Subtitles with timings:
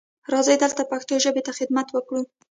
[0.33, 2.21] راځئ دلته پښتو ژبې ته خدمت وکړو.